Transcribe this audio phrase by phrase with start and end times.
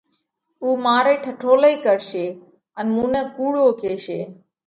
[0.61, 2.25] اُو مارئِي ٺٺولئِي ڪرشي
[2.79, 4.19] ان مُون نئہ ڪُوڙو ڪيشي۔